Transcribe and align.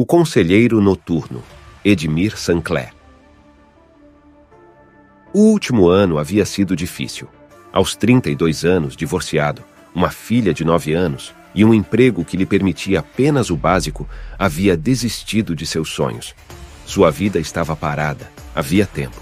O 0.00 0.06
Conselheiro 0.06 0.80
Noturno, 0.80 1.42
Edmir 1.84 2.34
Sancler. 2.34 2.94
O 5.30 5.40
último 5.40 5.90
ano 5.90 6.16
havia 6.16 6.46
sido 6.46 6.74
difícil. 6.74 7.28
Aos 7.70 7.94
32 7.94 8.64
anos, 8.64 8.96
divorciado, 8.96 9.62
uma 9.94 10.08
filha 10.08 10.54
de 10.54 10.64
9 10.64 10.94
anos 10.94 11.34
e 11.54 11.66
um 11.66 11.74
emprego 11.74 12.24
que 12.24 12.34
lhe 12.34 12.46
permitia 12.46 13.00
apenas 13.00 13.50
o 13.50 13.56
básico, 13.58 14.08
havia 14.38 14.74
desistido 14.74 15.54
de 15.54 15.66
seus 15.66 15.90
sonhos. 15.90 16.34
Sua 16.86 17.10
vida 17.10 17.38
estava 17.38 17.76
parada, 17.76 18.32
havia 18.54 18.86
tempo. 18.86 19.20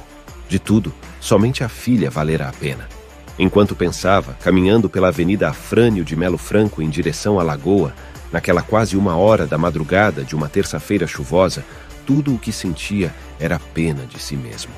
De 0.49 0.61
tudo, 0.61 0.95
somente 1.19 1.65
a 1.65 1.69
filha 1.69 2.09
valera 2.09 2.49
a 2.49 2.53
pena. 2.53 2.89
Enquanto 3.37 3.75
pensava, 3.75 4.35
caminhando 4.35 4.89
pela 4.89 5.09
Avenida 5.09 5.49
Afrânio 5.49 6.05
de 6.05 6.15
Melo 6.15 6.39
Franco 6.39 6.81
em 6.81 6.89
direção 6.89 7.41
à 7.41 7.43
lagoa, 7.43 7.93
Naquela 8.33 8.63
quase 8.63 8.97
uma 8.97 9.17
hora 9.17 9.47
da 9.47 9.57
madrugada 9.57 10.23
de 10.23 10.35
uma 10.35 10.49
terça-feira 10.49 11.07
chuvosa, 11.07 11.65
tudo 12.07 12.35
o 12.35 12.39
que 12.39 12.53
sentia 12.53 13.15
era 13.39 13.59
pena 13.59 14.05
de 14.07 14.19
si 14.19 14.37
mesmo. 14.37 14.73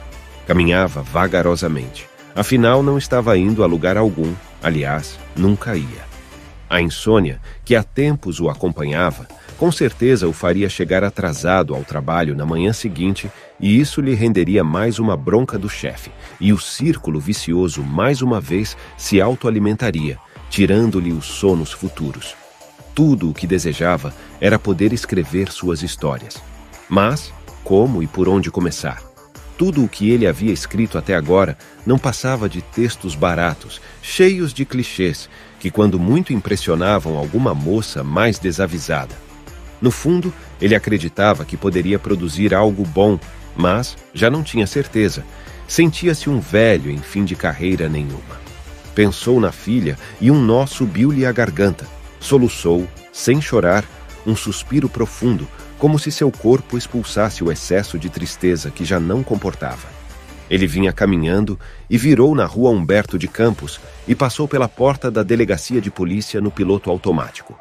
Caminhava 0.47 1.03
vagarosamente. 1.03 2.09
Afinal, 2.35 2.83
não 2.83 2.97
estava 2.97 3.37
indo 3.37 3.63
a 3.63 3.67
lugar 3.67 3.97
algum, 3.97 4.33
aliás, 4.63 5.19
nunca 5.37 5.77
ia. 5.77 6.11
A 6.69 6.81
insônia, 6.81 7.41
que 7.65 7.75
há 7.75 7.83
tempos 7.83 8.39
o 8.39 8.49
acompanhava, 8.49 9.27
com 9.59 9.71
certeza 9.71 10.27
o 10.27 10.33
faria 10.33 10.69
chegar 10.69 11.05
atrasado 11.05 11.75
ao 11.75 11.85
trabalho 11.85 12.35
na 12.35 12.47
manhã 12.47 12.73
seguinte, 12.73 13.31
e 13.59 13.79
isso 13.79 14.01
lhe 14.01 14.15
renderia 14.15 14.65
mais 14.65 14.99
uma 14.99 15.17
bronca 15.17 15.59
do 15.59 15.69
chefe, 15.69 16.11
e 16.41 16.53
o 16.53 16.59
círculo 16.59 17.21
vicioso 17.21 17.83
mais 17.83 18.23
uma 18.23 18.41
vez 18.41 18.77
se 18.97 19.21
autoalimentaria, 19.21 20.17
tirando-lhe 20.49 21.13
os 21.13 21.27
sonos 21.27 21.73
futuros. 21.73 22.40
Tudo 23.03 23.31
o 23.31 23.33
que 23.33 23.47
desejava 23.47 24.15
era 24.43 24.59
poder 24.59 24.93
escrever 24.93 25.51
suas 25.51 25.83
histórias. 25.83 26.37
Mas, 26.87 27.33
como 27.65 28.03
e 28.03 28.07
por 28.07 28.29
onde 28.29 28.51
começar? 28.51 29.03
Tudo 29.57 29.83
o 29.83 29.89
que 29.89 30.11
ele 30.11 30.27
havia 30.27 30.53
escrito 30.53 30.99
até 30.99 31.15
agora 31.15 31.57
não 31.87 31.99
passava 31.99 32.47
de 32.47 32.61
textos 32.61 33.15
baratos, 33.15 33.81
cheios 34.03 34.53
de 34.53 34.67
clichês, 34.67 35.31
que 35.59 35.71
quando 35.71 35.99
muito 35.99 36.35
impressionavam 36.35 37.17
alguma 37.17 37.55
moça 37.55 38.05
mais 38.05 38.39
desavisada. 38.39 39.15
No 39.81 39.91
fundo, 39.91 40.31
ele 40.61 40.75
acreditava 40.75 41.47
que 41.47 41.57
poderia 41.57 41.99
produzir 41.99 42.53
algo 42.53 42.85
bom, 42.85 43.19
mas 43.57 43.97
já 44.13 44.31
não 44.31 44.43
tinha 44.43 44.67
certeza. 44.67 45.25
Sentia-se 45.67 46.29
um 46.29 46.39
velho 46.39 46.91
em 46.91 46.99
fim 46.99 47.25
de 47.25 47.35
carreira 47.35 47.89
nenhuma. 47.89 48.39
Pensou 48.95 49.41
na 49.41 49.53
filha 49.53 49.99
e 50.21 50.31
um 50.31 50.39
nó 50.39 50.67
subiu-lhe 50.67 51.25
à 51.25 51.33
garganta. 51.33 51.99
Soluçou, 52.21 52.87
sem 53.13 53.41
chorar, 53.41 53.85
um 54.27 54.37
suspiro 54.37 54.89
profundo, 54.89 55.49
como 55.79 55.99
se 55.99 56.13
seu 56.13 56.31
corpo 56.31 56.77
expulsasse 56.77 57.43
o 57.43 57.51
excesso 57.51 57.99
de 57.99 58.11
tristeza 58.11 58.71
que 58.71 58.85
já 58.85 59.01
não 59.01 59.23
comportava. 59.23 59.89
Ele 60.51 60.67
vinha 60.67 60.93
caminhando 60.93 61.59
e 61.89 61.97
virou 61.97 62.35
na 62.35 62.45
rua 62.45 62.71
Humberto 62.71 63.19
de 63.19 63.27
Campos 63.27 63.81
e 64.07 64.15
passou 64.15 64.47
pela 64.47 64.69
porta 64.69 65.11
da 65.11 65.23
delegacia 65.23 65.81
de 65.81 65.91
polícia 65.91 66.41
no 66.41 66.51
piloto 66.51 66.91
automático. 66.91 67.59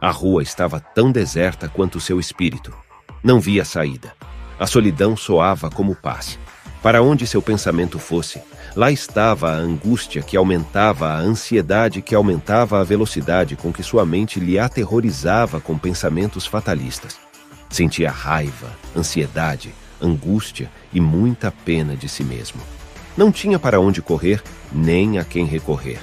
A 0.00 0.10
rua 0.10 0.42
estava 0.42 0.80
tão 0.80 1.10
deserta 1.12 1.68
quanto 1.68 2.00
seu 2.00 2.18
espírito. 2.18 2.74
Não 3.22 3.40
via 3.40 3.64
saída. 3.64 4.12
A 4.58 4.66
solidão 4.66 5.16
soava 5.16 5.70
como 5.70 5.94
paz. 5.94 6.38
Para 6.86 7.02
onde 7.02 7.26
seu 7.26 7.42
pensamento 7.42 7.98
fosse, 7.98 8.40
Lá 8.76 8.92
estava 8.92 9.50
a 9.50 9.56
angústia 9.56 10.22
que 10.22 10.36
aumentava 10.36 11.08
a 11.08 11.18
ansiedade 11.18 12.00
que 12.00 12.14
aumentava 12.14 12.80
a 12.80 12.84
velocidade 12.84 13.56
com 13.56 13.72
que 13.72 13.82
sua 13.82 14.06
mente 14.06 14.38
lhe 14.38 14.56
aterrorizava 14.56 15.60
com 15.60 15.76
pensamentos 15.76 16.46
fatalistas. 16.46 17.16
Sentia 17.68 18.08
raiva, 18.08 18.70
ansiedade, 18.96 19.74
angústia 20.00 20.70
e 20.92 21.00
muita 21.00 21.50
pena 21.50 21.96
de 21.96 22.08
si 22.08 22.22
mesmo. 22.22 22.60
Não 23.16 23.32
tinha 23.32 23.58
para 23.58 23.80
onde 23.80 24.00
correr, 24.00 24.40
nem 24.70 25.18
a 25.18 25.24
quem 25.24 25.44
recorrer. 25.44 25.98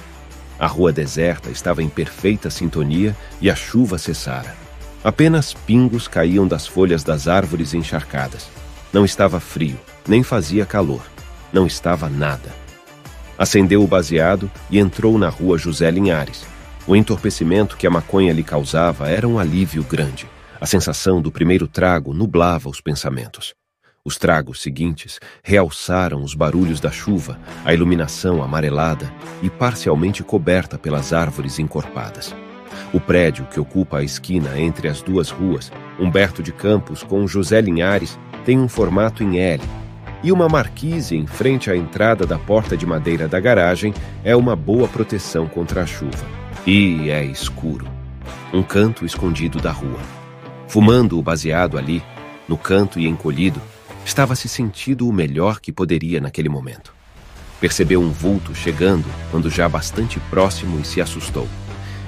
A 0.58 0.66
rua 0.66 0.92
deserta 0.92 1.48
estava 1.48 1.82
em 1.82 1.88
perfeita 1.88 2.50
sintonia 2.50 3.16
e 3.40 3.50
a 3.50 3.54
chuva 3.54 3.96
cessara. 3.96 4.54
Apenas 5.02 5.54
pingos 5.54 6.06
caíam 6.08 6.46
das 6.46 6.66
folhas 6.66 7.02
das 7.02 7.26
árvores 7.26 7.72
encharcadas. 7.72 8.50
Não 8.94 9.04
estava 9.04 9.40
frio, 9.40 9.76
nem 10.06 10.22
fazia 10.22 10.64
calor. 10.64 11.02
Não 11.52 11.66
estava 11.66 12.08
nada. 12.08 12.54
Acendeu 13.36 13.82
o 13.82 13.88
baseado 13.88 14.48
e 14.70 14.78
entrou 14.78 15.18
na 15.18 15.28
rua 15.28 15.58
José 15.58 15.90
Linhares. 15.90 16.46
O 16.86 16.94
entorpecimento 16.94 17.76
que 17.76 17.88
a 17.88 17.90
maconha 17.90 18.32
lhe 18.32 18.44
causava 18.44 19.10
era 19.10 19.26
um 19.26 19.36
alívio 19.36 19.82
grande. 19.82 20.28
A 20.60 20.64
sensação 20.64 21.20
do 21.20 21.32
primeiro 21.32 21.66
trago 21.66 22.14
nublava 22.14 22.68
os 22.68 22.80
pensamentos. 22.80 23.52
Os 24.04 24.16
tragos 24.16 24.62
seguintes 24.62 25.18
realçaram 25.42 26.22
os 26.22 26.32
barulhos 26.32 26.78
da 26.78 26.92
chuva, 26.92 27.36
a 27.64 27.74
iluminação 27.74 28.44
amarelada 28.44 29.12
e 29.42 29.50
parcialmente 29.50 30.22
coberta 30.22 30.78
pelas 30.78 31.12
árvores 31.12 31.58
encorpadas. 31.58 32.32
O 32.92 33.00
prédio 33.00 33.44
que 33.46 33.58
ocupa 33.58 33.98
a 33.98 34.04
esquina 34.04 34.56
entre 34.56 34.86
as 34.86 35.02
duas 35.02 35.30
ruas, 35.30 35.72
Humberto 35.98 36.44
de 36.44 36.52
Campos 36.52 37.02
com 37.02 37.26
José 37.26 37.60
Linhares, 37.60 38.16
tem 38.44 38.58
um 38.58 38.68
formato 38.68 39.22
em 39.22 39.38
L 39.38 39.62
e 40.24 40.32
uma 40.32 40.48
marquise 40.48 41.14
em 41.14 41.26
frente 41.26 41.70
à 41.70 41.76
entrada 41.76 42.26
da 42.26 42.38
porta 42.38 42.74
de 42.74 42.86
madeira 42.86 43.28
da 43.28 43.38
garagem 43.38 43.92
é 44.24 44.34
uma 44.34 44.56
boa 44.56 44.88
proteção 44.88 45.46
contra 45.46 45.82
a 45.82 45.86
chuva. 45.86 46.24
E 46.66 47.10
é 47.10 47.22
escuro. 47.22 47.86
Um 48.50 48.62
canto 48.62 49.04
escondido 49.04 49.60
da 49.60 49.70
rua. 49.70 50.00
Fumando 50.66 51.18
o 51.18 51.22
baseado 51.22 51.76
ali, 51.76 52.02
no 52.48 52.56
canto 52.56 52.98
e 52.98 53.06
encolhido, 53.06 53.60
estava 54.02 54.34
se 54.34 54.48
sentindo 54.48 55.06
o 55.06 55.12
melhor 55.12 55.60
que 55.60 55.70
poderia 55.70 56.22
naquele 56.22 56.48
momento. 56.48 56.94
Percebeu 57.60 58.00
um 58.00 58.10
vulto 58.10 58.54
chegando 58.54 59.04
quando 59.30 59.50
já 59.50 59.68
bastante 59.68 60.18
próximo 60.30 60.80
e 60.80 60.86
se 60.86 61.02
assustou. 61.02 61.46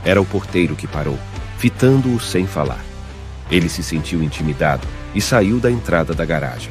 Era 0.02 0.22
o 0.22 0.24
porteiro 0.24 0.74
que 0.74 0.86
parou, 0.86 1.18
fitando-o 1.58 2.18
sem 2.18 2.46
falar. 2.46 2.82
Ele 3.50 3.68
se 3.68 3.82
sentiu 3.82 4.22
intimidado 4.22 4.86
e 5.16 5.20
saiu 5.22 5.58
da 5.58 5.70
entrada 5.70 6.12
da 6.12 6.26
garagem. 6.26 6.70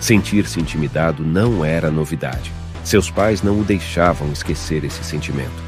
Sentir-se 0.00 0.60
intimidado 0.60 1.24
não 1.24 1.64
era 1.64 1.90
novidade. 1.90 2.52
Seus 2.84 3.10
pais 3.10 3.42
não 3.42 3.58
o 3.58 3.64
deixavam 3.64 4.30
esquecer 4.30 4.84
esse 4.84 5.02
sentimento. 5.02 5.60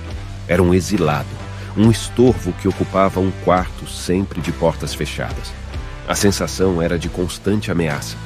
Era 0.46 0.62
um 0.62 0.72
exilado, 0.72 1.28
um 1.76 1.90
estorvo 1.90 2.52
que 2.52 2.68
ocupava 2.68 3.18
um 3.18 3.32
quarto 3.44 3.88
sempre 3.88 4.40
de 4.40 4.52
portas 4.52 4.94
fechadas. 4.94 5.52
A 6.06 6.14
sensação 6.14 6.80
era 6.80 6.96
de 6.96 7.08
constante 7.08 7.72
ameaça, 7.72 8.16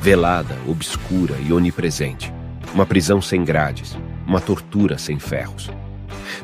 velada, 0.00 0.56
obscura 0.66 1.36
e 1.46 1.52
onipresente. 1.52 2.32
Uma 2.72 2.86
prisão 2.86 3.20
sem 3.20 3.44
grades, 3.44 3.94
uma 4.26 4.40
tortura 4.40 4.96
sem 4.96 5.18
ferros. 5.18 5.70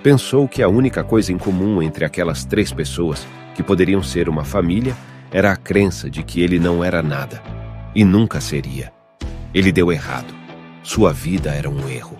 Pensou 0.02 0.46
que 0.46 0.62
a 0.62 0.68
única 0.68 1.02
coisa 1.02 1.32
em 1.32 1.38
comum 1.38 1.82
entre 1.82 2.04
aquelas 2.04 2.44
três 2.44 2.70
pessoas, 2.70 3.26
que 3.54 3.62
poderiam 3.62 4.02
ser 4.02 4.28
uma 4.28 4.44
família, 4.44 4.94
era 5.30 5.52
a 5.52 5.56
crença 5.56 6.08
de 6.08 6.22
que 6.22 6.40
ele 6.40 6.58
não 6.58 6.82
era 6.82 7.02
nada 7.02 7.42
e 7.94 8.04
nunca 8.04 8.40
seria. 8.40 8.92
Ele 9.52 9.72
deu 9.72 9.90
errado. 9.92 10.34
Sua 10.82 11.12
vida 11.12 11.50
era 11.50 11.68
um 11.68 11.88
erro. 11.88 12.16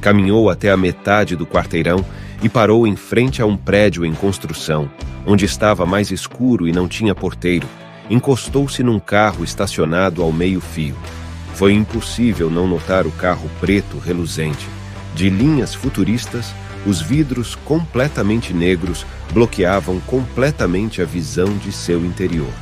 Caminhou 0.00 0.50
até 0.50 0.70
a 0.70 0.76
metade 0.76 1.36
do 1.36 1.46
quarteirão 1.46 2.04
e 2.42 2.48
parou 2.48 2.86
em 2.86 2.96
frente 2.96 3.40
a 3.40 3.46
um 3.46 3.56
prédio 3.56 4.04
em 4.04 4.12
construção, 4.12 4.90
onde 5.24 5.44
estava 5.44 5.86
mais 5.86 6.10
escuro 6.10 6.66
e 6.66 6.72
não 6.72 6.88
tinha 6.88 7.14
porteiro. 7.14 7.68
Encostou-se 8.10 8.82
num 8.82 8.98
carro 8.98 9.44
estacionado 9.44 10.22
ao 10.22 10.32
meio-fio. 10.32 10.96
Foi 11.54 11.72
impossível 11.72 12.50
não 12.50 12.66
notar 12.66 13.06
o 13.06 13.12
carro 13.12 13.48
preto 13.60 13.98
reluzente. 13.98 14.66
De 15.14 15.30
linhas 15.30 15.74
futuristas, 15.74 16.52
os 16.86 17.00
vidros 17.00 17.54
completamente 17.54 18.52
negros 18.52 19.06
bloqueavam 19.32 20.00
completamente 20.00 21.00
a 21.00 21.04
visão 21.04 21.56
de 21.58 21.72
seu 21.72 22.04
interior. 22.04 22.52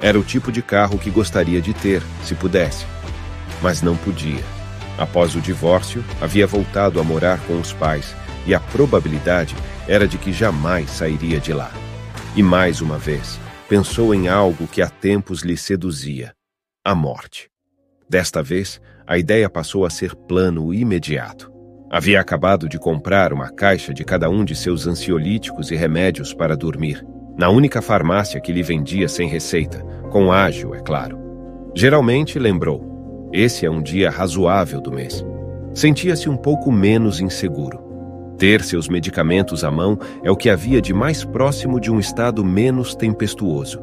Era 0.00 0.18
o 0.18 0.22
tipo 0.22 0.50
de 0.52 0.62
carro 0.62 0.98
que 0.98 1.10
gostaria 1.10 1.60
de 1.60 1.74
ter, 1.74 2.02
se 2.24 2.34
pudesse 2.34 2.86
mas 3.62 3.82
não 3.82 3.96
podia. 3.96 4.42
Após 4.96 5.34
o 5.34 5.40
divórcio, 5.40 6.04
havia 6.20 6.46
voltado 6.46 7.00
a 7.00 7.04
morar 7.04 7.40
com 7.46 7.58
os 7.60 7.72
pais 7.72 8.14
e 8.46 8.54
a 8.54 8.60
probabilidade 8.60 9.54
era 9.86 10.06
de 10.08 10.18
que 10.18 10.32
jamais 10.32 10.90
sairia 10.90 11.38
de 11.38 11.52
lá. 11.52 11.70
E 12.36 12.42
mais 12.42 12.80
uma 12.80 12.98
vez, 12.98 13.38
pensou 13.68 14.14
em 14.14 14.28
algo 14.28 14.66
que 14.66 14.82
há 14.82 14.88
tempos 14.88 15.42
lhe 15.42 15.56
seduzia: 15.56 16.34
a 16.84 16.94
morte. 16.94 17.48
Desta 18.08 18.42
vez, 18.42 18.80
a 19.06 19.18
ideia 19.18 19.48
passou 19.48 19.84
a 19.84 19.90
ser 19.90 20.14
plano 20.14 20.72
imediato. 20.72 21.57
Havia 21.90 22.20
acabado 22.20 22.68
de 22.68 22.78
comprar 22.78 23.32
uma 23.32 23.48
caixa 23.48 23.94
de 23.94 24.04
cada 24.04 24.28
um 24.28 24.44
de 24.44 24.54
seus 24.54 24.86
ansiolíticos 24.86 25.70
e 25.70 25.74
remédios 25.74 26.34
para 26.34 26.54
dormir, 26.54 27.02
na 27.34 27.48
única 27.48 27.80
farmácia 27.80 28.40
que 28.40 28.52
lhe 28.52 28.62
vendia 28.62 29.08
sem 29.08 29.26
receita, 29.26 29.82
com 30.10 30.30
ágil, 30.30 30.74
é 30.74 30.80
claro. 30.80 31.18
Geralmente, 31.74 32.38
lembrou, 32.38 33.30
esse 33.32 33.64
é 33.64 33.70
um 33.70 33.80
dia 33.80 34.10
razoável 34.10 34.82
do 34.82 34.92
mês. 34.92 35.24
Sentia-se 35.72 36.28
um 36.28 36.36
pouco 36.36 36.70
menos 36.70 37.20
inseguro. 37.20 37.82
Ter 38.36 38.62
seus 38.62 38.86
medicamentos 38.86 39.64
à 39.64 39.70
mão 39.70 39.98
é 40.22 40.30
o 40.30 40.36
que 40.36 40.50
havia 40.50 40.82
de 40.82 40.92
mais 40.92 41.24
próximo 41.24 41.80
de 41.80 41.90
um 41.90 41.98
estado 41.98 42.44
menos 42.44 42.94
tempestuoso. 42.94 43.80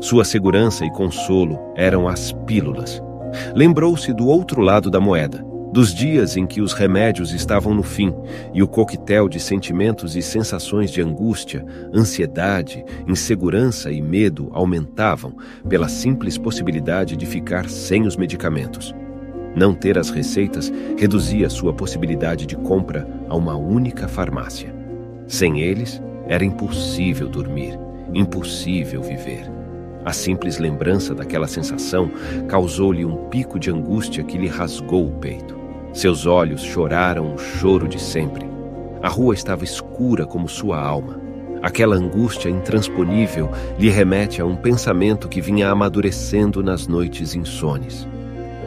Sua 0.00 0.24
segurança 0.24 0.84
e 0.84 0.90
consolo 0.92 1.58
eram 1.76 2.06
as 2.06 2.30
pílulas. 2.46 3.02
Lembrou-se 3.54 4.12
do 4.12 4.28
outro 4.28 4.60
lado 4.60 4.90
da 4.90 5.00
moeda, 5.00 5.44
dos 5.72 5.94
dias 5.94 6.36
em 6.36 6.46
que 6.46 6.60
os 6.60 6.72
remédios 6.72 7.32
estavam 7.32 7.72
no 7.74 7.82
fim 7.82 8.12
e 8.52 8.62
o 8.62 8.66
coquetel 8.66 9.28
de 9.28 9.38
sentimentos 9.38 10.16
e 10.16 10.22
sensações 10.22 10.90
de 10.90 11.00
angústia, 11.00 11.64
ansiedade, 11.94 12.84
insegurança 13.06 13.92
e 13.92 14.02
medo 14.02 14.50
aumentavam 14.52 15.34
pela 15.68 15.88
simples 15.88 16.36
possibilidade 16.36 17.16
de 17.16 17.24
ficar 17.24 17.68
sem 17.68 18.06
os 18.06 18.16
medicamentos. 18.16 18.94
Não 19.54 19.74
ter 19.74 19.98
as 19.98 20.10
receitas 20.10 20.72
reduzia 20.96 21.48
sua 21.48 21.72
possibilidade 21.72 22.46
de 22.46 22.56
compra 22.56 23.08
a 23.28 23.36
uma 23.36 23.56
única 23.56 24.08
farmácia. 24.08 24.74
Sem 25.26 25.60
eles, 25.60 26.02
era 26.26 26.44
impossível 26.44 27.28
dormir, 27.28 27.78
impossível 28.12 29.02
viver. 29.02 29.50
A 30.04 30.12
simples 30.12 30.58
lembrança 30.58 31.14
daquela 31.14 31.46
sensação 31.46 32.10
causou-lhe 32.48 33.04
um 33.04 33.28
pico 33.28 33.58
de 33.58 33.70
angústia 33.70 34.24
que 34.24 34.38
lhe 34.38 34.48
rasgou 34.48 35.06
o 35.06 35.12
peito. 35.12 35.59
Seus 35.92 36.24
olhos 36.24 36.62
choraram 36.62 37.34
o 37.34 37.38
choro 37.38 37.88
de 37.88 38.00
sempre. 38.00 38.48
A 39.02 39.08
rua 39.08 39.34
estava 39.34 39.64
escura 39.64 40.24
como 40.24 40.48
sua 40.48 40.80
alma. 40.80 41.20
Aquela 41.62 41.96
angústia 41.96 42.48
intransponível 42.48 43.50
lhe 43.78 43.90
remete 43.90 44.40
a 44.40 44.46
um 44.46 44.56
pensamento 44.56 45.28
que 45.28 45.40
vinha 45.40 45.68
amadurecendo 45.68 46.62
nas 46.62 46.86
noites 46.86 47.34
insones. 47.34 48.06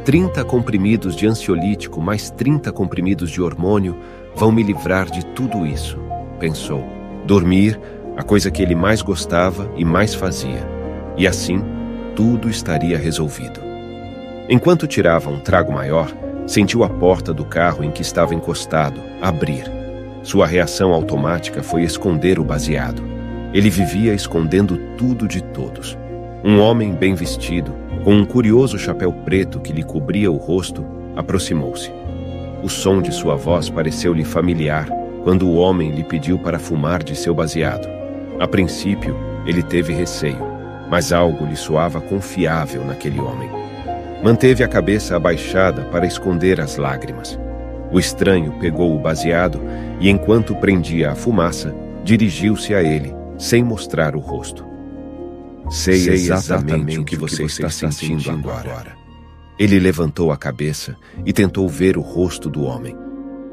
Trinta 0.06 0.44
comprimidos 0.44 1.16
de 1.16 1.26
ansiolítico 1.26 2.02
mais 2.02 2.30
trinta 2.30 2.72
comprimidos 2.72 3.32
de 3.32 3.42
hormônio 3.42 3.98
vão 4.36 4.52
me 4.52 4.62
livrar 4.62 5.10
de 5.10 5.26
tudo 5.28 5.66
isso, 5.66 5.98
pensou. 6.40 6.84
Dormir, 7.26 7.80
a 8.18 8.22
coisa 8.22 8.52
que 8.52 8.62
ele 8.62 8.76
mais 8.76 9.02
gostava 9.02 9.72
e 9.78 9.86
mais 9.86 10.14
fazia. 10.14 10.68
E 11.18 11.26
assim, 11.26 11.64
tudo 12.16 12.50
estaria 12.50 12.98
resolvido. 12.98 13.62
Enquanto 14.50 14.86
tirava 14.86 15.30
um 15.30 15.40
trago 15.40 15.72
maior, 15.72 16.12
sentiu 16.48 16.84
a 16.84 16.90
porta 16.90 17.34
do 17.34 17.46
carro 17.46 17.84
em 17.84 17.92
que 17.92 18.02
estava 18.02 18.34
encostado 18.34 19.00
abrir. 19.22 19.64
Sua 20.24 20.46
reação 20.46 20.94
automática 20.94 21.62
foi 21.62 21.84
esconder 21.84 22.40
o 22.40 22.44
baseado. 22.44 23.04
Ele 23.54 23.70
vivia 23.70 24.14
escondendo 24.14 24.78
tudo 24.98 25.28
de 25.28 25.42
todos. 25.42 25.98
Um 26.44 26.60
homem 26.60 26.94
bem 26.94 27.14
vestido, 27.14 27.74
com 28.04 28.14
um 28.14 28.26
curioso 28.26 28.78
chapéu 28.78 29.12
preto 29.12 29.60
que 29.60 29.72
lhe 29.72 29.84
cobria 29.84 30.32
o 30.32 30.38
rosto, 30.38 30.86
aproximou-se. 31.16 31.92
O 32.64 32.70
som 32.70 33.02
de 33.02 33.12
sua 33.12 33.36
voz 33.36 33.70
pareceu-lhe 33.70 34.24
familiar 34.24 34.88
quando 35.24 35.48
o 35.48 35.56
homem 35.56 35.92
lhe 35.92 36.04
pediu 36.04 36.38
para 36.40 36.60
fumar 36.60 37.04
de 37.04 37.16
seu 37.16 37.34
baseado. 37.34 37.88
A 38.40 38.48
princípio, 38.48 39.16
ele 39.46 39.62
teve 39.62 39.94
receio 39.94 40.54
mas 40.94 41.12
algo 41.12 41.44
lhe 41.44 41.56
soava 41.56 42.00
confiável 42.00 42.86
naquele 42.86 43.20
homem. 43.20 43.63
Manteve 44.24 44.64
a 44.64 44.68
cabeça 44.68 45.16
abaixada 45.16 45.84
para 45.86 46.08
esconder 46.08 46.62
as 46.62 46.78
lágrimas. 46.78 47.38
O 47.92 48.00
estranho 48.00 48.54
pegou 48.60 48.96
o 48.96 49.00
baseado 49.00 49.60
e, 50.00 50.10
enquanto 50.10 50.56
prendia 50.56 51.12
a 51.12 51.16
fumaça, 51.16 51.76
dirigiu-se 52.04 52.74
a 52.74 52.82
ele, 52.82 53.14
sem 53.38 53.64
mostrar 53.64 54.16
o 54.16 54.20
rosto. 54.20 54.66
Sei, 55.70 56.00
Sei 56.00 56.14
exatamente, 56.14 57.00
o 57.00 57.04
que 57.04 57.16
você, 57.16 57.44
está, 57.44 57.68
está 57.68 57.92
sentindo, 57.92 58.32
agora. 58.32 58.70
agora. 58.72 58.98
Ele 59.60 59.78
levantou 59.78 60.32
a 60.32 60.38
cabeça 60.38 60.96
e 61.26 61.32
tentou 61.32 61.68
ver 61.68 61.98
o 61.98 62.02
rosto 62.02 62.50
do 62.50 62.64
homem. 62.64 62.96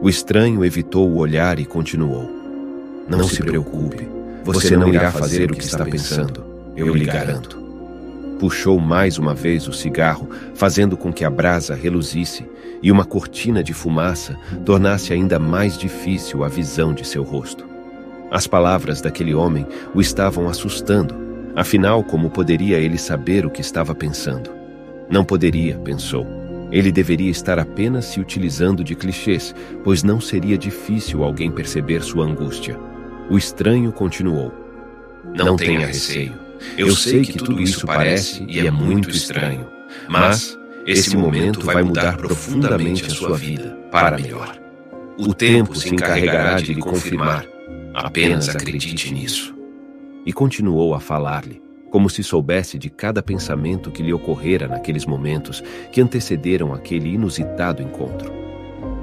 O 0.01 0.09
estranho 0.09 0.65
evitou 0.65 1.09
o 1.09 1.19
olhar 1.19 1.59
e 1.59 1.67
continuou. 1.67 2.31
Não, 3.09 3.19
não 3.19 3.29
se 3.29 3.43
preocupe, 3.43 4.09
você 4.45 4.77
não 4.77 4.89
irá 4.89 5.11
fazer 5.11 5.51
o 5.51 5.55
que 5.55 5.65
está 5.65 5.85
pensando 5.85 6.51
eu 6.77 6.95
lhe 6.95 7.05
garanto. 7.05 7.70
Puxou 8.41 8.81
mais 8.81 9.19
uma 9.19 9.35
vez 9.35 9.69
o 9.69 9.73
cigarro, 9.73 10.27
fazendo 10.55 10.97
com 10.97 11.13
que 11.13 11.27
a 11.27 11.31
brasa 11.31 11.75
reluzisse 11.75 12.49
e 12.83 12.91
uma 12.91 13.05
cortina 13.05 13.63
de 13.63 13.75
fumaça 13.75 14.35
tornasse 14.65 15.13
ainda 15.13 15.39
mais 15.39 15.77
difícil 15.77 16.43
a 16.43 16.49
visão 16.49 16.95
de 16.95 17.07
seu 17.07 17.23
rosto. 17.23 17.69
As 18.31 18.47
palavras 18.47 19.03
daquele 19.03 19.35
homem 19.35 19.67
o 19.95 20.01
estavam 20.01 20.49
assustando. 20.49 21.15
Afinal, 21.55 22.03
como 22.03 22.31
poderia 22.31 22.79
ele 22.79 22.97
saber 22.97 23.45
o 23.45 23.51
que 23.51 23.61
estava 23.61 23.95
pensando? 23.95 24.51
Não 25.11 25.23
poderia, 25.23 25.77
pensou. 25.77 26.27
Ele 26.73 26.91
deveria 26.91 27.31
estar 27.31 27.59
apenas 27.59 28.07
se 28.07 28.21
utilizando 28.21 28.83
de 28.83 28.95
clichês, 28.95 29.55
pois 29.85 30.03
não 30.03 30.19
seria 30.19 30.57
difícil 30.57 31.23
alguém 31.25 31.51
perceber 31.51 32.03
sua 32.03 32.25
angústia. 32.25 32.79
O 33.29 33.37
estranho 33.37 33.93
continuou. 33.93 34.51
Não, 35.37 35.45
não 35.45 35.57
tenha 35.57 35.87
receio. 35.87 36.50
Eu 36.77 36.95
sei 36.95 37.23
que 37.23 37.39
tudo 37.39 37.61
isso 37.61 37.87
parece 37.87 38.45
e 38.49 38.67
é 38.67 38.71
muito 38.71 39.11
estranho, 39.11 39.67
mas 40.09 40.59
esse 40.87 41.17
momento 41.17 41.61
vai 41.61 41.83
mudar 41.83 42.17
profundamente 42.17 43.05
a 43.05 43.11
sua 43.11 43.37
vida 43.37 43.79
para 43.91 44.19
melhor. 44.19 44.59
O 45.19 45.35
tempo 45.35 45.75
se 45.75 45.93
encarregará 45.93 46.57
de 46.57 46.75
lhe 46.75 46.81
confirmar. 46.81 47.47
Apenas 47.93 48.49
acredite 48.49 49.13
nisso. 49.13 49.55
E 50.25 50.33
continuou 50.33 50.95
a 50.95 51.01
falar-lhe, 51.01 51.61
como 51.91 52.09
se 52.09 52.23
soubesse 52.23 52.79
de 52.79 52.89
cada 52.89 53.23
pensamento 53.23 53.91
que 53.91 54.03
lhe 54.03 54.13
ocorrera 54.13 54.69
naqueles 54.69 55.05
momentos 55.05 55.63
que 55.93 56.01
antecederam 56.01 56.73
aquele 56.73 57.11
inusitado 57.11 57.83
encontro. 57.83 58.33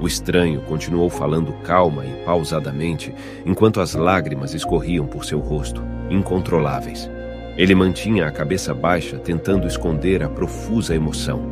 O 0.00 0.06
estranho 0.06 0.60
continuou 0.62 1.10
falando 1.10 1.52
calma 1.64 2.06
e 2.06 2.24
pausadamente, 2.24 3.14
enquanto 3.44 3.80
as 3.80 3.94
lágrimas 3.94 4.54
escorriam 4.54 5.06
por 5.06 5.24
seu 5.24 5.38
rosto, 5.38 5.82
incontroláveis. 6.08 7.10
Ele 7.58 7.74
mantinha 7.74 8.24
a 8.24 8.30
cabeça 8.30 8.72
baixa, 8.72 9.18
tentando 9.18 9.66
esconder 9.66 10.22
a 10.22 10.28
profusa 10.28 10.94
emoção. 10.94 11.42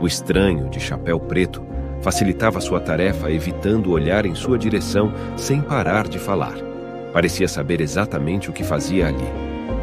O 0.00 0.08
estranho, 0.08 0.68
de 0.68 0.80
chapéu 0.80 1.20
preto, 1.20 1.64
facilitava 2.00 2.60
sua 2.60 2.80
tarefa 2.80 3.30
evitando 3.30 3.92
olhar 3.92 4.26
em 4.26 4.34
sua 4.34 4.58
direção 4.58 5.12
sem 5.36 5.60
parar 5.60 6.08
de 6.08 6.18
falar. 6.18 6.56
Parecia 7.12 7.46
saber 7.46 7.80
exatamente 7.80 8.50
o 8.50 8.52
que 8.52 8.64
fazia 8.64 9.06
ali. 9.06 9.24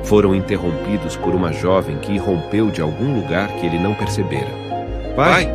Foram 0.03 0.35
interrompidos 0.35 1.15
por 1.15 1.33
uma 1.33 1.53
jovem 1.53 1.97
que 1.99 2.11
irrompeu 2.11 2.69
de 2.69 2.81
algum 2.81 3.15
lugar 3.15 3.47
que 3.53 3.65
ele 3.65 3.79
não 3.79 3.95
percebera. 3.95 4.51
Pai! 5.15 5.49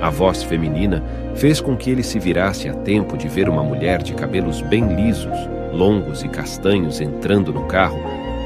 A 0.00 0.08
voz 0.08 0.42
feminina 0.42 1.04
fez 1.34 1.60
com 1.60 1.76
que 1.76 1.90
ele 1.90 2.02
se 2.02 2.18
virasse 2.18 2.70
a 2.70 2.72
tempo 2.72 3.18
de 3.18 3.28
ver 3.28 3.50
uma 3.50 3.62
mulher 3.62 4.02
de 4.02 4.14
cabelos 4.14 4.62
bem 4.62 4.94
lisos, 4.94 5.36
longos 5.74 6.22
e 6.22 6.28
castanhos 6.28 7.02
entrando 7.02 7.52
no 7.52 7.66
carro 7.66 7.98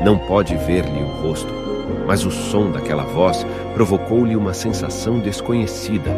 não 0.05 0.19
pode 0.19 0.57
ver-lhe 0.57 1.03
o 1.03 1.23
rosto, 1.23 1.53
mas 2.07 2.25
o 2.25 2.31
som 2.31 2.71
daquela 2.71 3.05
voz 3.05 3.47
provocou-lhe 3.75 4.37
uma 4.37 4.53
sensação 4.53 5.19
desconhecida. 5.19 6.11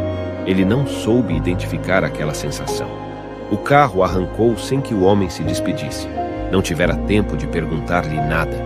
Ele 0.45 0.65
não 0.65 0.87
soube 0.87 1.35
identificar 1.35 2.03
aquela 2.03 2.33
sensação. 2.33 2.87
O 3.51 3.57
carro 3.57 4.03
arrancou 4.03 4.57
sem 4.57 4.81
que 4.81 4.93
o 4.93 5.03
homem 5.03 5.29
se 5.29 5.43
despedisse. 5.43 6.07
Não 6.51 6.61
tivera 6.61 6.95
tempo 6.95 7.37
de 7.37 7.47
perguntar-lhe 7.47 8.15
nada. 8.15 8.65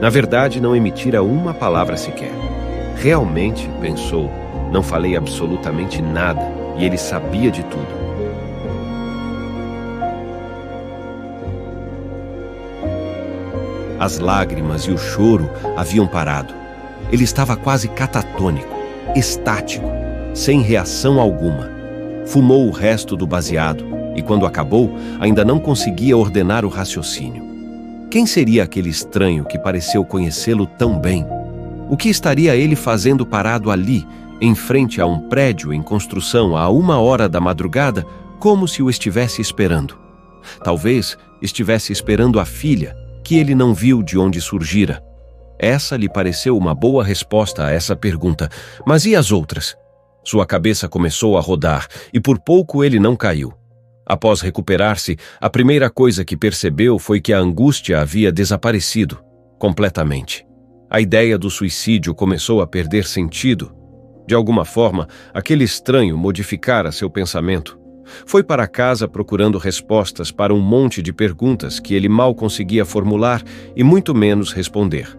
Na 0.00 0.10
verdade, 0.10 0.60
não 0.60 0.74
emitira 0.74 1.22
uma 1.22 1.54
palavra 1.54 1.96
sequer. 1.96 2.32
Realmente, 2.96 3.70
pensou, 3.80 4.30
não 4.72 4.82
falei 4.82 5.16
absolutamente 5.16 6.02
nada 6.02 6.42
e 6.76 6.84
ele 6.84 6.98
sabia 6.98 7.50
de 7.50 7.62
tudo. 7.64 8.15
As 13.98 14.18
lágrimas 14.18 14.82
e 14.82 14.90
o 14.90 14.98
choro 14.98 15.50
haviam 15.76 16.06
parado. 16.06 16.54
Ele 17.10 17.24
estava 17.24 17.56
quase 17.56 17.88
catatônico, 17.88 18.76
estático, 19.14 19.86
sem 20.34 20.60
reação 20.60 21.18
alguma. 21.18 21.70
Fumou 22.26 22.66
o 22.66 22.70
resto 22.70 23.16
do 23.16 23.26
baseado 23.26 23.84
e, 24.14 24.22
quando 24.22 24.44
acabou, 24.44 24.94
ainda 25.18 25.44
não 25.44 25.58
conseguia 25.58 26.16
ordenar 26.16 26.64
o 26.64 26.68
raciocínio. 26.68 27.44
Quem 28.10 28.26
seria 28.26 28.64
aquele 28.64 28.90
estranho 28.90 29.44
que 29.44 29.58
pareceu 29.58 30.04
conhecê-lo 30.04 30.66
tão 30.66 30.98
bem? 30.98 31.26
O 31.88 31.96
que 31.96 32.08
estaria 32.08 32.54
ele 32.56 32.76
fazendo 32.76 33.24
parado 33.24 33.70
ali, 33.70 34.06
em 34.40 34.54
frente 34.54 35.00
a 35.00 35.06
um 35.06 35.20
prédio 35.20 35.72
em 35.72 35.82
construção 35.82 36.56
a 36.56 36.68
uma 36.68 36.98
hora 36.98 37.28
da 37.28 37.40
madrugada, 37.40 38.04
como 38.38 38.68
se 38.68 38.82
o 38.82 38.90
estivesse 38.90 39.40
esperando? 39.40 39.96
Talvez 40.62 41.16
estivesse 41.40 41.92
esperando 41.92 42.38
a 42.38 42.44
filha, 42.44 42.96
que 43.26 43.36
ele 43.36 43.56
não 43.56 43.74
viu 43.74 44.04
de 44.04 44.16
onde 44.16 44.40
surgira. 44.40 45.02
Essa 45.58 45.96
lhe 45.96 46.08
pareceu 46.08 46.56
uma 46.56 46.72
boa 46.72 47.02
resposta 47.02 47.66
a 47.66 47.72
essa 47.72 47.96
pergunta, 47.96 48.48
mas 48.86 49.04
e 49.04 49.16
as 49.16 49.32
outras? 49.32 49.76
Sua 50.24 50.46
cabeça 50.46 50.88
começou 50.88 51.36
a 51.36 51.40
rodar 51.40 51.88
e 52.14 52.20
por 52.20 52.38
pouco 52.38 52.84
ele 52.84 53.00
não 53.00 53.16
caiu. 53.16 53.52
Após 54.06 54.40
recuperar-se, 54.40 55.16
a 55.40 55.50
primeira 55.50 55.90
coisa 55.90 56.24
que 56.24 56.36
percebeu 56.36 57.00
foi 57.00 57.20
que 57.20 57.32
a 57.32 57.38
angústia 57.40 58.00
havia 58.00 58.30
desaparecido 58.30 59.18
completamente. 59.58 60.46
A 60.88 61.00
ideia 61.00 61.36
do 61.36 61.50
suicídio 61.50 62.14
começou 62.14 62.62
a 62.62 62.66
perder 62.66 63.04
sentido. 63.04 63.74
De 64.24 64.36
alguma 64.36 64.64
forma, 64.64 65.08
aquele 65.34 65.64
estranho 65.64 66.16
modificara 66.16 66.92
seu 66.92 67.10
pensamento. 67.10 67.76
Foi 68.24 68.42
para 68.42 68.66
casa 68.66 69.08
procurando 69.08 69.58
respostas 69.58 70.30
para 70.30 70.54
um 70.54 70.60
monte 70.60 71.02
de 71.02 71.12
perguntas 71.12 71.80
que 71.80 71.94
ele 71.94 72.08
mal 72.08 72.34
conseguia 72.34 72.84
formular 72.84 73.42
e 73.74 73.82
muito 73.82 74.14
menos 74.14 74.52
responder. 74.52 75.18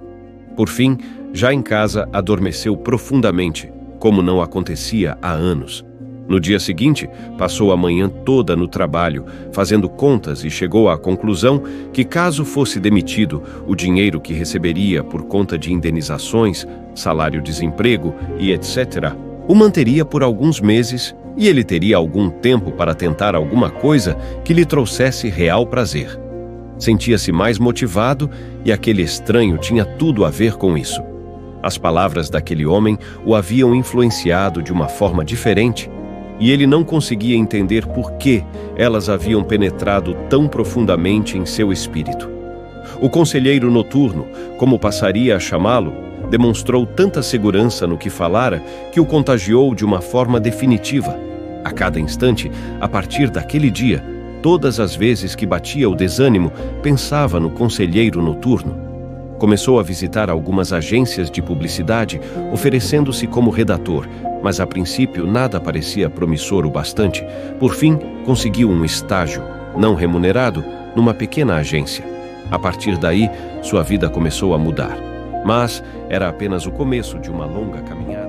Por 0.55 0.69
fim, 0.69 0.97
já 1.33 1.53
em 1.53 1.61
casa 1.61 2.07
adormeceu 2.11 2.75
profundamente, 2.75 3.71
como 3.99 4.21
não 4.21 4.41
acontecia 4.41 5.17
há 5.21 5.31
anos. 5.31 5.85
No 6.27 6.41
dia 6.41 6.59
seguinte, 6.59 7.09
passou 7.37 7.71
a 7.71 7.77
manhã 7.77 8.09
toda 8.09 8.55
no 8.55 8.67
trabalho, 8.67 9.25
fazendo 9.53 9.87
contas 9.87 10.43
e 10.43 10.49
chegou 10.49 10.89
à 10.89 10.97
conclusão 10.97 11.63
que, 11.93 12.03
caso 12.03 12.43
fosse 12.43 12.79
demitido, 12.79 13.41
o 13.65 13.73
dinheiro 13.73 14.19
que 14.19 14.33
receberia 14.33 15.03
por 15.03 15.23
conta 15.23 15.57
de 15.57 15.71
indenizações, 15.71 16.67
salário-desemprego 16.93 18.13
e 18.37 18.51
etc., 18.51 19.13
o 19.47 19.55
manteria 19.55 20.03
por 20.03 20.21
alguns 20.21 20.59
meses 20.59 21.15
e 21.37 21.47
ele 21.47 21.63
teria 21.63 21.97
algum 21.97 22.29
tempo 22.29 22.71
para 22.71 22.95
tentar 22.95 23.35
alguma 23.35 23.69
coisa 23.69 24.15
que 24.43 24.53
lhe 24.53 24.65
trouxesse 24.65 25.29
real 25.29 25.67
prazer. 25.67 26.19
Sentia-se 26.79 27.31
mais 27.31 27.59
motivado 27.59 28.29
e 28.65 28.71
aquele 28.71 29.03
estranho 29.03 29.57
tinha 29.57 29.85
tudo 29.85 30.25
a 30.25 30.29
ver 30.29 30.55
com 30.55 30.75
isso. 30.77 31.01
As 31.61 31.77
palavras 31.77 32.29
daquele 32.29 32.65
homem 32.65 32.97
o 33.25 33.35
haviam 33.35 33.75
influenciado 33.75 34.61
de 34.61 34.71
uma 34.71 34.87
forma 34.87 35.23
diferente 35.23 35.89
e 36.39 36.51
ele 36.51 36.67
não 36.67 36.83
conseguia 36.83 37.35
entender 37.35 37.85
por 37.87 38.13
que 38.13 38.43
elas 38.75 39.09
haviam 39.09 39.43
penetrado 39.43 40.15
tão 40.29 40.47
profundamente 40.47 41.37
em 41.37 41.45
seu 41.45 41.71
espírito. 41.71 42.29
O 43.01 43.09
conselheiro 43.09 43.71
noturno, 43.71 44.27
como 44.57 44.79
passaria 44.79 45.35
a 45.35 45.39
chamá-lo, 45.39 46.06
demonstrou 46.29 46.85
tanta 46.85 47.21
segurança 47.21 47.87
no 47.87 47.97
que 47.97 48.09
falara 48.09 48.61
que 48.91 48.99
o 48.99 49.05
contagiou 49.05 49.73
de 49.73 49.85
uma 49.85 50.01
forma 50.01 50.39
definitiva. 50.39 51.17
A 51.63 51.71
cada 51.71 51.99
instante, 51.99 52.51
a 52.79 52.87
partir 52.87 53.29
daquele 53.29 53.69
dia, 53.69 54.03
todas 54.41 54.79
as 54.79 54.95
vezes 54.95 55.35
que 55.35 55.45
batia 55.45 55.89
o 55.89 55.95
desânimo, 55.95 56.51
pensava 56.81 57.39
no 57.39 57.49
conselheiro 57.49 58.21
noturno. 58.21 58.87
Começou 59.37 59.79
a 59.79 59.83
visitar 59.83 60.29
algumas 60.29 60.73
agências 60.73 61.29
de 61.29 61.41
publicidade, 61.41 62.19
oferecendo-se 62.51 63.27
como 63.27 63.51
redator, 63.51 64.07
mas 64.41 64.59
a 64.59 64.65
princípio 64.65 65.27
nada 65.27 65.59
parecia 65.59 66.09
promissor 66.09 66.65
o 66.65 66.71
bastante. 66.71 67.25
Por 67.59 67.75
fim, 67.75 67.99
conseguiu 68.25 68.69
um 68.69 68.83
estágio, 68.83 69.43
não 69.77 69.93
remunerado, 69.93 70.63
numa 70.95 71.13
pequena 71.13 71.57
agência. 71.57 72.03
A 72.49 72.57
partir 72.57 72.97
daí, 72.97 73.29
sua 73.61 73.83
vida 73.83 74.09
começou 74.09 74.53
a 74.53 74.57
mudar. 74.57 75.16
Mas 75.47 75.81
era 76.09 76.27
apenas 76.27 76.65
o 76.65 76.71
começo 76.71 77.17
de 77.19 77.31
uma 77.31 77.45
longa 77.45 77.81
caminhada. 77.81 78.27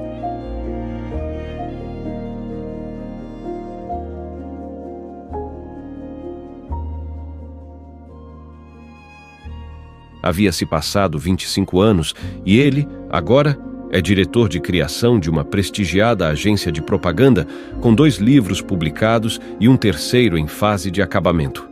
Havia-se 10.23 10.65
passado 10.65 11.19
25 11.19 11.81
anos 11.81 12.15
e 12.47 12.57
ele, 12.57 12.87
agora, 13.11 13.59
é 13.91 14.01
diretor 14.01 14.49
de 14.49 14.61
criação 14.61 15.19
de 15.19 15.29
uma 15.29 15.45
prestigiada 15.45 16.29
agência 16.29 16.71
de 16.71 16.81
propaganda 16.81 17.49
com 17.81 17.93
dois 17.93 18.19
livros 18.19 18.63
publicados 18.63 19.41
e 19.59 19.69
um 19.69 19.77
terceiro 19.77 20.39
em 20.39 20.47
fase 20.47 20.89
de 20.89 21.03
acabamento. 21.03 21.69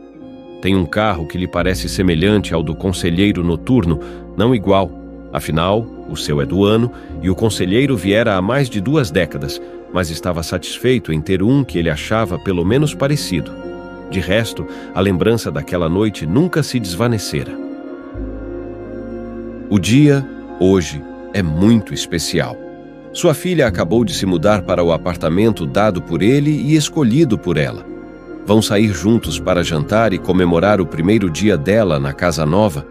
Tem 0.61 0.75
um 0.75 0.85
carro 0.85 1.25
que 1.25 1.37
lhe 1.37 1.47
parece 1.47 1.87
semelhante 1.87 2.53
ao 2.53 2.61
do 2.61 2.75
conselheiro 2.75 3.45
noturno, 3.45 3.97
não 4.35 4.53
igual. 4.53 4.96
Afinal, 5.31 5.85
o 6.09 6.15
seu 6.15 6.41
é 6.41 6.45
do 6.45 6.63
ano 6.63 6.91
e 7.21 7.29
o 7.29 7.35
conselheiro 7.35 7.97
viera 7.97 8.35
há 8.35 8.41
mais 8.41 8.69
de 8.69 8.79
duas 8.79 9.11
décadas, 9.11 9.61
mas 9.93 10.09
estava 10.09 10.43
satisfeito 10.43 11.11
em 11.11 11.21
ter 11.21 11.43
um 11.43 11.63
que 11.63 11.77
ele 11.77 11.89
achava 11.89 12.39
pelo 12.39 12.65
menos 12.65 12.93
parecido. 12.93 13.51
De 14.09 14.19
resto, 14.19 14.65
a 14.95 15.01
lembrança 15.01 15.51
daquela 15.51 15.89
noite 15.89 16.25
nunca 16.25 16.63
se 16.63 16.79
desvanecera. 16.79 17.57
O 19.69 19.77
dia, 19.77 20.25
hoje, 20.59 21.03
é 21.33 21.43
muito 21.43 21.93
especial. 21.93 22.57
Sua 23.11 23.33
filha 23.33 23.67
acabou 23.67 24.05
de 24.05 24.13
se 24.13 24.25
mudar 24.25 24.61
para 24.61 24.83
o 24.83 24.91
apartamento 24.93 25.65
dado 25.65 26.01
por 26.01 26.21
ele 26.21 26.51
e 26.51 26.75
escolhido 26.75 27.37
por 27.37 27.57
ela. 27.57 27.85
Vão 28.45 28.61
sair 28.61 28.93
juntos 28.93 29.39
para 29.39 29.63
jantar 29.63 30.13
e 30.13 30.17
comemorar 30.17 30.79
o 30.79 30.85
primeiro 30.85 31.29
dia 31.29 31.57
dela 31.57 31.99
na 31.99 32.13
casa 32.13 32.45
nova. 32.45 32.87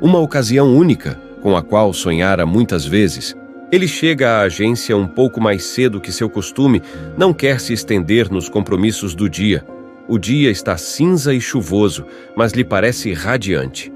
Uma 0.00 0.18
ocasião 0.18 0.74
única, 0.74 1.20
com 1.42 1.56
a 1.56 1.62
qual 1.62 1.92
sonhara 1.92 2.44
muitas 2.44 2.84
vezes. 2.84 3.36
Ele 3.70 3.88
chega 3.88 4.38
à 4.38 4.40
agência 4.42 4.96
um 4.96 5.06
pouco 5.06 5.40
mais 5.40 5.64
cedo 5.64 6.00
que 6.00 6.12
seu 6.12 6.30
costume, 6.30 6.80
não 7.16 7.32
quer 7.32 7.60
se 7.60 7.72
estender 7.72 8.30
nos 8.30 8.48
compromissos 8.48 9.14
do 9.14 9.28
dia. 9.28 9.64
O 10.08 10.18
dia 10.18 10.50
está 10.50 10.76
cinza 10.76 11.34
e 11.34 11.40
chuvoso, 11.40 12.04
mas 12.36 12.52
lhe 12.52 12.64
parece 12.64 13.12
radiante. 13.12 13.92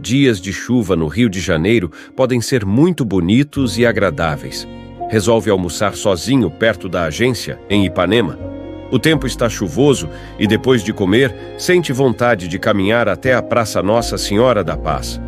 Dias 0.00 0.40
de 0.40 0.52
chuva 0.52 0.96
no 0.96 1.06
Rio 1.06 1.28
de 1.28 1.38
Janeiro 1.38 1.90
podem 2.16 2.40
ser 2.40 2.64
muito 2.64 3.04
bonitos 3.04 3.76
e 3.76 3.84
agradáveis. 3.84 4.66
Resolve 5.10 5.50
almoçar 5.50 5.94
sozinho 5.94 6.50
perto 6.50 6.88
da 6.88 7.04
agência, 7.04 7.60
em 7.68 7.84
Ipanema. 7.84 8.38
O 8.90 8.98
tempo 8.98 9.26
está 9.26 9.48
chuvoso 9.50 10.08
e, 10.38 10.46
depois 10.46 10.82
de 10.82 10.92
comer, 10.94 11.34
sente 11.58 11.92
vontade 11.92 12.48
de 12.48 12.58
caminhar 12.58 13.08
até 13.08 13.34
a 13.34 13.42
Praça 13.42 13.82
Nossa 13.82 14.16
Senhora 14.16 14.64
da 14.64 14.76
Paz. 14.76 15.20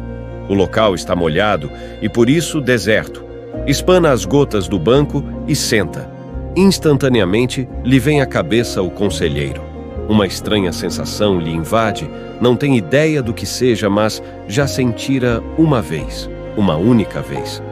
O 0.48 0.54
local 0.54 0.94
está 0.94 1.14
molhado 1.14 1.70
e, 2.00 2.08
por 2.08 2.28
isso, 2.28 2.60
deserto. 2.60 3.24
Espana 3.66 4.10
as 4.10 4.24
gotas 4.24 4.66
do 4.66 4.78
banco 4.78 5.24
e 5.46 5.54
senta. 5.54 6.10
Instantaneamente 6.56 7.68
lhe 7.84 7.98
vem 7.98 8.20
à 8.20 8.26
cabeça 8.26 8.82
o 8.82 8.90
conselheiro. 8.90 9.62
Uma 10.08 10.26
estranha 10.26 10.72
sensação 10.72 11.38
lhe 11.38 11.50
invade, 11.50 12.10
não 12.40 12.56
tem 12.56 12.76
ideia 12.76 13.22
do 13.22 13.32
que 13.32 13.46
seja, 13.46 13.88
mas 13.88 14.22
já 14.48 14.66
sentira 14.66 15.40
uma 15.56 15.80
vez, 15.80 16.28
uma 16.56 16.76
única 16.76 17.22
vez. 17.22 17.62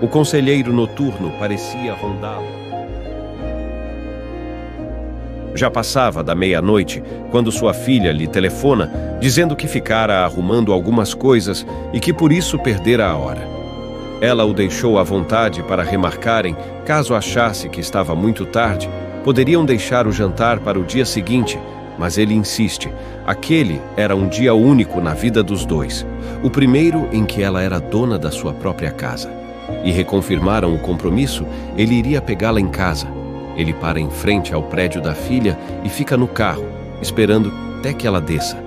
O 0.00 0.08
conselheiro 0.08 0.72
noturno 0.72 1.30
parecia 1.38 1.92
rondá-lo. 1.92 2.59
Já 5.54 5.70
passava 5.70 6.22
da 6.22 6.34
meia-noite 6.34 7.02
quando 7.30 7.50
sua 7.52 7.74
filha 7.74 8.12
lhe 8.12 8.26
telefona 8.26 9.18
dizendo 9.20 9.56
que 9.56 9.66
ficara 9.66 10.24
arrumando 10.24 10.72
algumas 10.72 11.12
coisas 11.12 11.66
e 11.92 12.00
que 12.00 12.12
por 12.12 12.32
isso 12.32 12.58
perdera 12.58 13.06
a 13.06 13.16
hora. 13.16 13.48
Ela 14.20 14.44
o 14.44 14.52
deixou 14.52 14.98
à 14.98 15.02
vontade 15.02 15.62
para 15.62 15.82
remarcarem, 15.82 16.56
caso 16.84 17.14
achasse 17.14 17.68
que 17.68 17.80
estava 17.80 18.14
muito 18.14 18.44
tarde, 18.46 18.88
poderiam 19.24 19.64
deixar 19.64 20.06
o 20.06 20.12
jantar 20.12 20.60
para 20.60 20.78
o 20.78 20.84
dia 20.84 21.04
seguinte 21.04 21.58
mas 22.00 22.16
ele 22.16 22.32
insiste. 22.32 22.90
Aquele 23.26 23.78
era 23.94 24.16
um 24.16 24.26
dia 24.26 24.54
único 24.54 25.02
na 25.02 25.12
vida 25.12 25.42
dos 25.42 25.66
dois. 25.66 26.06
O 26.42 26.48
primeiro 26.48 27.06
em 27.12 27.26
que 27.26 27.42
ela 27.42 27.62
era 27.62 27.78
dona 27.78 28.18
da 28.18 28.30
sua 28.30 28.54
própria 28.54 28.90
casa. 28.90 29.30
E 29.84 29.92
reconfirmaram 29.92 30.74
o 30.74 30.78
compromisso, 30.78 31.46
ele 31.76 31.94
iria 31.94 32.22
pegá-la 32.22 32.58
em 32.58 32.68
casa. 32.68 33.06
Ele 33.56 33.72
para 33.72 34.00
em 34.00 34.10
frente 34.10 34.54
ao 34.54 34.62
prédio 34.62 35.00
da 35.00 35.14
filha 35.14 35.58
e 35.84 35.88
fica 35.88 36.16
no 36.16 36.28
carro, 36.28 36.66
esperando 37.02 37.52
até 37.78 37.92
que 37.92 38.06
ela 38.06 38.20
desça. 38.20 38.62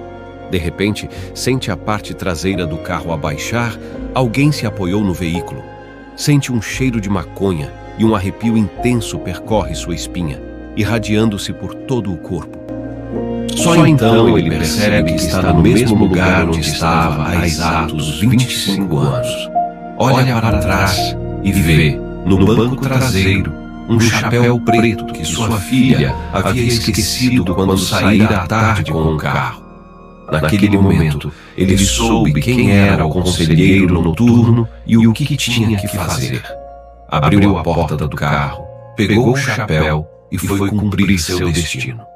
De 0.49 0.57
repente, 0.57 1.09
sente 1.33 1.71
a 1.71 1.77
parte 1.77 2.13
traseira 2.13 2.65
do 2.65 2.77
carro 2.77 3.11
abaixar, 3.11 3.77
alguém 4.13 4.51
se 4.51 4.65
apoiou 4.65 5.01
no 5.01 5.13
veículo. 5.13 5.63
Sente 6.15 6.51
um 6.51 6.61
cheiro 6.61 7.01
de 7.01 7.09
maconha 7.09 7.71
e 7.97 8.05
um 8.05 8.15
arrepio 8.15 8.57
intenso 8.57 9.17
percorre 9.19 9.73
sua 9.73 9.95
espinha, 9.95 10.39
irradiando-se 10.75 11.53
por 11.53 11.73
todo 11.73 12.13
o 12.13 12.17
corpo. 12.17 12.59
Só 13.55 13.85
então 13.85 14.37
ele 14.37 14.49
percebe 14.49 15.13
que 15.13 15.23
está 15.23 15.53
no 15.53 15.61
mesmo 15.61 15.95
lugar 15.95 16.47
onde 16.47 16.59
estava 16.59 17.29
há 17.29 17.45
exatos 17.45 18.19
25 18.19 18.97
anos. 18.97 19.49
Olha 19.97 20.39
para 20.41 20.57
trás 20.59 21.15
e 21.43 21.51
vê, 21.51 21.99
no 22.25 22.45
banco 22.45 22.77
traseiro, 22.77 23.62
um 23.89 23.99
chapéu 23.99 24.59
preto 24.59 25.05
que 25.07 25.25
sua 25.25 25.59
filha 25.59 26.15
havia 26.31 26.63
esquecido 26.63 27.53
quando 27.53 27.77
saíra 27.77 28.37
à 28.37 28.47
tarde 28.47 28.91
com 28.91 29.01
o 29.01 29.17
carro. 29.17 29.63
Naquele 30.31 30.77
momento, 30.77 31.31
ele 31.55 31.77
soube 31.77 32.41
quem 32.41 32.71
era 32.71 33.05
o 33.05 33.09
conselheiro 33.09 34.01
noturno 34.01 34.67
e 34.85 35.07
o 35.07 35.13
que 35.13 35.35
tinha 35.35 35.77
que 35.77 35.87
fazer. 35.87 36.43
Abriu 37.07 37.57
a 37.57 37.63
porta 37.63 38.07
do 38.07 38.15
carro, 38.15 38.65
pegou 38.95 39.33
o 39.33 39.37
chapéu 39.37 40.07
e 40.31 40.37
foi 40.37 40.69
cumprir 40.69 41.19
seu 41.19 41.51
destino. 41.51 42.12